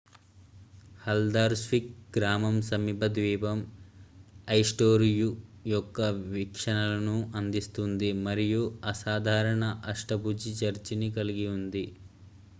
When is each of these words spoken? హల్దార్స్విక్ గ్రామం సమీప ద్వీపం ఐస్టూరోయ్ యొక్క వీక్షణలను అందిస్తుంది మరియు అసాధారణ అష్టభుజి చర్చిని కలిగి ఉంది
హల్దార్స్విక్ 1.01 1.89
గ్రామం 2.15 2.55
సమీప 2.67 3.01
ద్వీపం 3.11 3.59
ఐస్టూరోయ్ 4.51 5.27
యొక్క 5.65 5.99
వీక్షణలను 6.31 7.17
అందిస్తుంది 7.37 8.09
మరియు 8.23 8.63
అసాధారణ 8.85 9.63
అష్టభుజి 9.91 10.53
చర్చిని 10.61 11.11
కలిగి 11.13 11.47
ఉంది 11.53 11.85